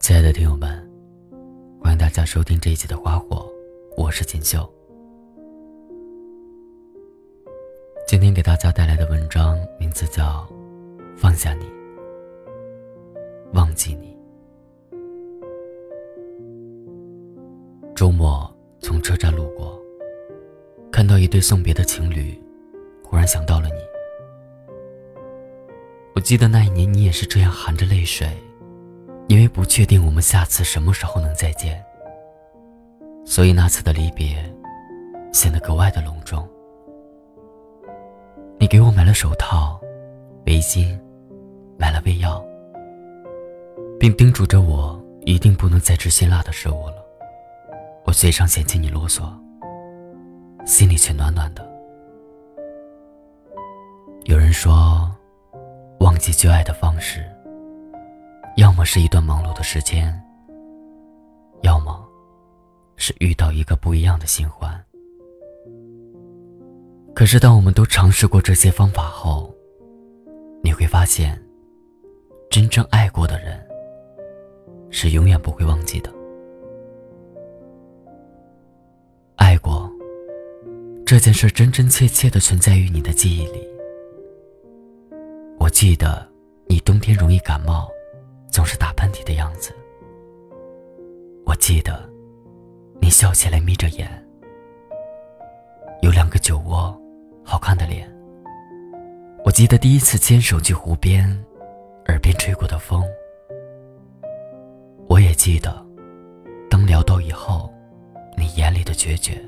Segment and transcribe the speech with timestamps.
[0.00, 0.70] 亲爱的听友们，
[1.82, 3.36] 欢迎大家收听这一集的《花火》，
[4.02, 4.66] 我是锦绣。
[8.06, 10.48] 今天给大家带来的文章名字叫
[11.16, 11.66] 《放下你，
[13.52, 14.16] 忘记你》。
[17.94, 19.78] 周末从车站路过，
[20.90, 22.40] 看到一对送别的情侣，
[23.04, 23.74] 忽然想到了你。
[26.14, 28.26] 我记得那一年你也是这样含着泪水。
[29.58, 31.84] 不确定我们下次什么时候能再见，
[33.26, 34.36] 所以那次的离别
[35.32, 36.48] 显得格外的隆重。
[38.56, 39.76] 你给我买了手套、
[40.46, 40.96] 围巾，
[41.76, 42.40] 买了胃药，
[43.98, 47.04] 并叮嘱着我一定不能再吃辛辣的食物了。
[48.04, 49.28] 我嘴上嫌弃你啰嗦，
[50.64, 51.68] 心里却暖暖的。
[54.26, 55.12] 有人说，
[55.98, 57.28] 忘记旧爱的方式。
[58.58, 60.12] 要么是一段忙碌的时间，
[61.62, 62.04] 要么
[62.96, 64.68] 是遇到一个不一样的新欢。
[67.14, 69.54] 可是，当我们都尝试过这些方法后，
[70.64, 71.40] 你会发现，
[72.50, 73.64] 真正爱过的人
[74.90, 76.12] 是永远不会忘记的。
[79.36, 79.88] 爱过
[81.06, 83.64] 这件事，真真切切的存在于你的记忆里。
[85.60, 86.28] 我记得
[86.66, 87.88] 你冬天容易感冒。
[88.50, 89.74] 总是打喷嚏的样子。
[91.44, 92.08] 我记得，
[93.00, 94.08] 你笑起来眯着眼，
[96.02, 96.94] 有两个酒窝，
[97.44, 98.08] 好看的脸。
[99.44, 101.24] 我记得第一次牵手去湖边，
[102.06, 103.02] 耳边吹过的风。
[105.08, 105.84] 我也记得，
[106.68, 107.72] 当聊到以后，
[108.36, 109.42] 你眼里的决绝。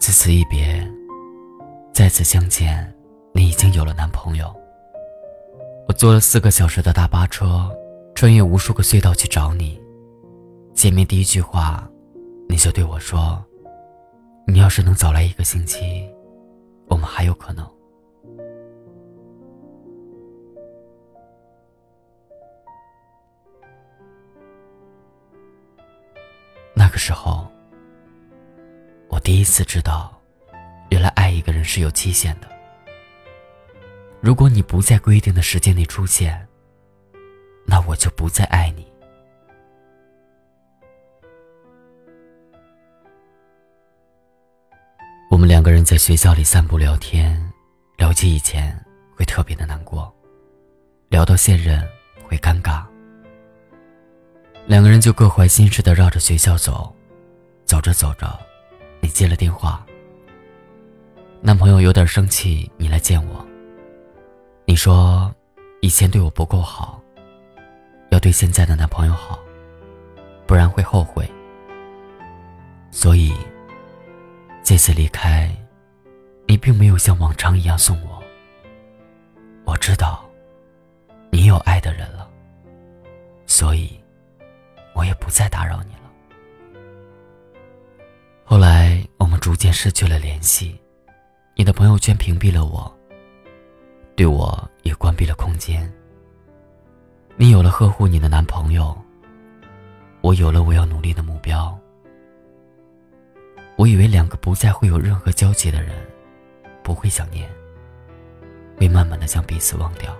[0.00, 0.84] 自此一别，
[1.92, 2.92] 再次相见，
[3.32, 4.52] 你已经有了男朋友。
[5.92, 7.70] 我坐了四个小时的大巴车，
[8.14, 9.78] 穿越无数个隧道去找你。
[10.72, 11.86] 见面第一句话，
[12.48, 13.44] 你就对我说
[14.48, 16.08] ：“你要是能早来一个星期，
[16.86, 17.62] 我们还有可能。”
[26.74, 27.46] 那个时候，
[29.10, 30.18] 我第一次知道，
[30.88, 32.48] 原来爱一个人是有期限的。
[34.22, 36.46] 如果你不在规定的时间内出现，
[37.66, 38.86] 那我就不再爱你。
[45.28, 47.52] 我们两个人在学校里散步聊天，
[47.96, 48.72] 聊起以前
[49.16, 50.14] 会特别的难过，
[51.08, 51.84] 聊到现任
[52.24, 52.86] 会尴尬。
[54.66, 56.94] 两个人就各怀心事的绕着学校走，
[57.64, 58.38] 走着走着，
[59.00, 59.84] 你接了电话，
[61.40, 63.44] 男朋友有点生气，你来见我。
[64.64, 65.34] 你说，
[65.80, 67.00] 以前对我不够好，
[68.10, 69.38] 要对现在的男朋友好，
[70.46, 71.28] 不然会后悔。
[72.90, 73.34] 所以，
[74.62, 75.50] 这次离开，
[76.46, 78.22] 你并没有像往常一样送我。
[79.64, 80.24] 我知道，
[81.30, 82.28] 你有爱的人了，
[83.46, 84.00] 所以，
[84.94, 86.00] 我也不再打扰你了。
[88.44, 90.80] 后来，我们逐渐失去了联系，
[91.56, 92.96] 你的朋友圈屏蔽了我。
[94.22, 95.92] 对我也关闭了空间。
[97.34, 98.96] 你有了呵护你的男朋友，
[100.20, 101.76] 我有了我要努力的目标。
[103.74, 105.90] 我以为两个不再会有任何交集的人，
[106.84, 107.50] 不会想念，
[108.78, 110.16] 会慢慢的将彼此忘掉。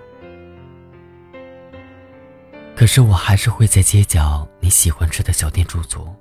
[2.75, 6.13] 可是我还是会在街角你喜欢吃的小店驻足，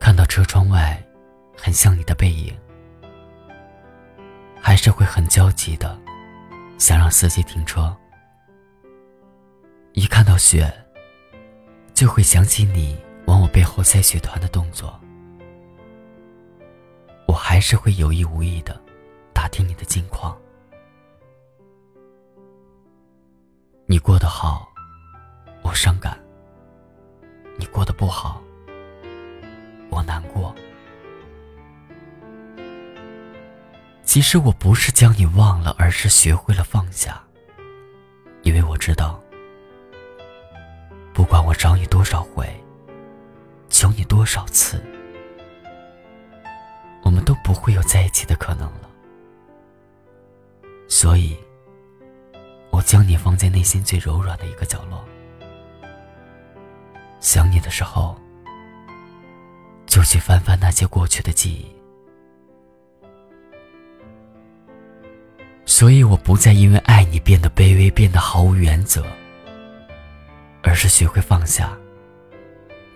[0.00, 1.06] 看到车窗外，
[1.54, 2.56] 很像你的背影。
[4.60, 5.98] 还是会很焦急的，
[6.78, 7.94] 想让司机停车。
[9.92, 10.72] 一看到雪，
[11.94, 14.98] 就会想起你往我背后塞雪团的动作。
[17.26, 18.78] 我还是会有意无意的
[19.32, 20.36] 打听你的近况。
[23.86, 24.68] 你过得好，
[25.62, 26.12] 我伤感；
[27.56, 28.42] 你过得不好，
[29.90, 30.54] 我难过。
[34.16, 37.22] 其实我不是将你忘了，而是学会了放下。
[38.44, 39.22] 因为我知道，
[41.12, 42.48] 不管我找你多少回，
[43.68, 44.82] 求你多少次，
[47.02, 48.88] 我们都不会有在一起的可能了。
[50.88, 51.36] 所以，
[52.70, 55.04] 我将你放在内心最柔软的一个角落。
[57.20, 58.18] 想你的时候，
[59.84, 61.76] 就去翻翻那些过去的记忆。
[65.78, 69.04] 所以我不再因为爱你变得卑微，变得毫无原则，
[70.62, 71.76] 而是学会放下，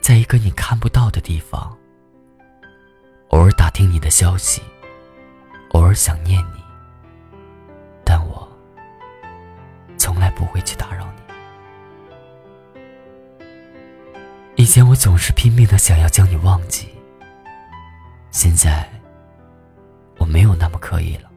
[0.00, 1.76] 在一个你看不到的地方，
[3.28, 4.62] 偶尔打听你的消息，
[5.72, 6.64] 偶尔想念你，
[8.02, 8.48] 但我
[9.98, 11.06] 从来不会去打扰
[12.64, 12.72] 你。
[14.56, 16.88] 以前我总是拼命的想要将你忘记，
[18.30, 18.88] 现在
[20.16, 21.29] 我没有那么刻意了。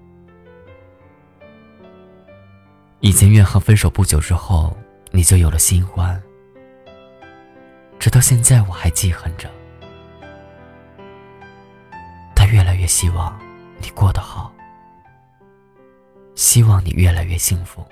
[3.06, 4.74] 以前怨恨分手不久之后，
[5.12, 6.24] 你就有了新欢。
[8.00, 9.52] 直到现在我还记恨着，
[12.34, 13.38] 但越来越希望
[13.78, 14.54] 你过得好，
[16.36, 17.86] 希望你越来越幸福，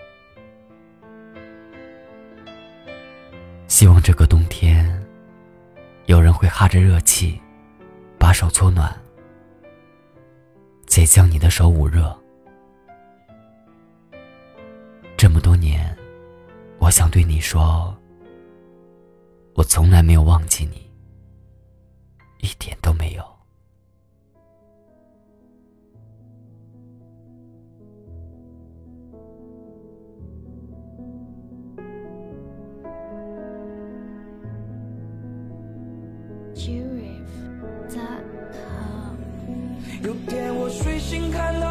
[3.68, 5.06] 希望这个冬天，
[6.06, 7.38] 有人会哈着热气，
[8.18, 8.98] 把手搓暖，
[10.86, 12.18] 再将你的手捂热。
[15.32, 15.96] 么多年，
[16.78, 17.96] 我想对你说，
[19.56, 20.92] 我从来没有忘记你，
[22.42, 23.24] 一点都没有。
[40.04, 41.71] 有天我睡醒，看到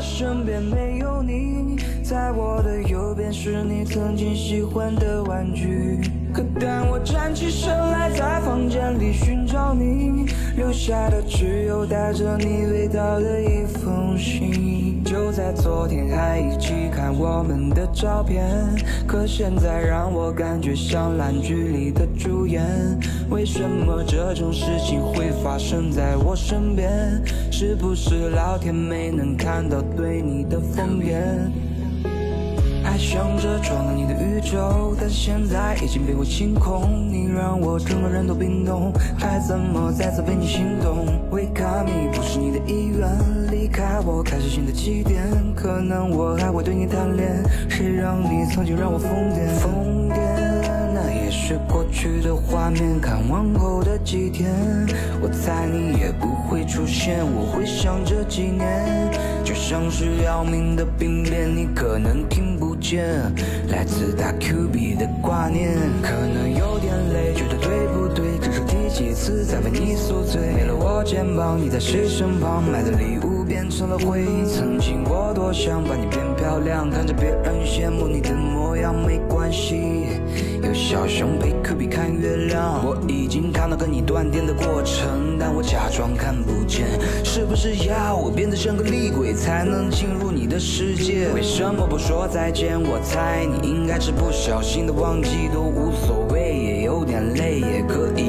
[0.00, 6.00] 身边没有你，在我的右边是你曾经喜欢的玩具。
[6.32, 15.02] 可当我站起身来，在房间里寻找你，留下的只有带着你味道的一封信。
[15.04, 18.46] 就在昨天还一起看我们的照片，
[19.08, 22.62] 可现在让我感觉像烂剧里的主演。
[23.28, 26.88] 为什么这种事情会发生在我身边？
[27.50, 31.18] 是不是老天没能看到对你的疯癫？
[33.00, 37.08] 想着闯到你的宇宙，但现在已经被我清空。
[37.10, 43.08] 你让我整个人都冰冻，还怎么再次被你心动？Wake up me，不是你的意愿，
[43.50, 45.24] 离开我，开始新的起点。
[45.56, 49.48] 可能我还会对你贪恋，谁让你曾经让我疯癫？
[49.58, 50.20] 疯癫，
[50.92, 53.00] 那也是过去的画面。
[53.00, 54.52] 看往后的几天，
[55.22, 57.24] 我猜你也不会出现。
[57.24, 59.10] 我会想这几年，
[59.42, 63.06] 就像是要命的病变，你可能听见。
[63.68, 68.09] 来自大 Q B 的挂念，可能有点累，觉得对不起？
[69.00, 70.42] 几次再为你宿醉？
[70.54, 72.62] 没了我肩膀，你在谁身旁？
[72.62, 74.44] 买的礼物变成了回忆。
[74.44, 80.04] 曾经我多想把你变漂亮，看着别人羡慕你的模样，没关系。
[80.62, 86.86] 有小熊陪 Q B 看月亮，我已经看到跟你断电的过程，但我假装看不见。
[87.24, 91.30] 是不是要我变得像个厉鬼才能进入你的世界？
[91.34, 92.78] 为什么不说再见？
[92.78, 98.19] 我猜你应该是不小心的忘记，都无所谓，也有点累，也可以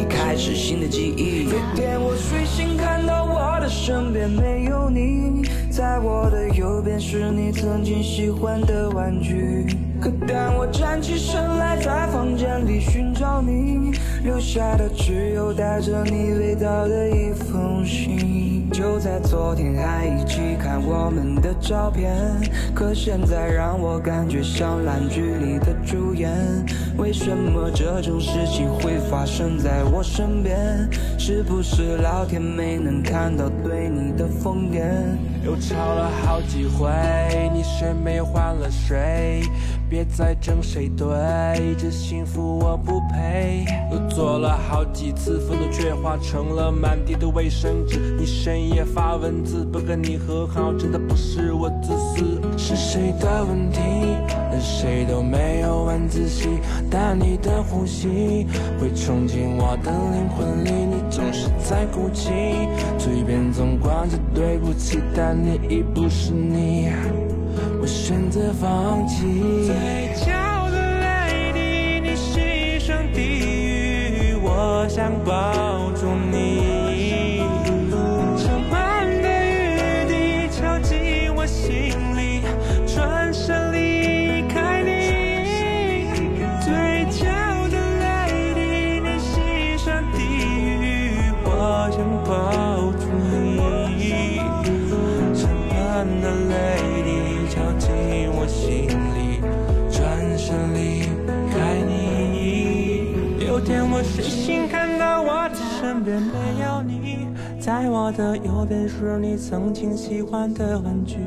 [0.41, 1.45] 是新的记忆。
[1.45, 9.67] 有天我睡醒，看到我的身边没有你，在我的右边是你曾经喜欢的玩具。
[10.01, 13.91] 可当我站起身来，在房间里寻找你，
[14.23, 18.67] 留下的只有带着你味道的一封信。
[18.71, 22.15] 就在昨天还一起看我们的照片，
[22.73, 26.31] 可现在让我感觉像烂剧里的主演。
[26.97, 30.89] 为什么这种事情会发生在我身边？
[31.17, 34.83] 是不是老天没能看到对你的疯癫？
[35.43, 36.89] 又吵了好几回，
[37.53, 39.41] 你谁没有换了谁。
[39.89, 43.65] 别再争谁对，这幸福我不配。
[43.91, 48.15] 又做了好几次，愤怒却化成了满地的卫生纸。
[48.17, 53.79] 你深夜发文字，不跟你和好，真的不是我自私，是谁的问题？
[54.63, 56.47] 谁都没有晚自习，
[56.93, 58.45] 但你的呼吸
[58.77, 60.71] 会冲进我的灵魂里。
[60.71, 62.29] 你总是在哭泣，
[62.97, 66.91] 嘴边总挂着对不起，但你已不是你。
[67.81, 69.25] 我选择放弃。
[69.65, 69.73] 嘴
[70.25, 75.60] 角的泪滴，你低声低语，我想抱
[106.11, 107.27] 边没有你，
[107.57, 111.17] 在我的右边是你曾经喜欢的玩具。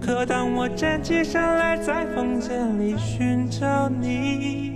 [0.00, 4.73] 可当我站起身来，在房间里寻找你。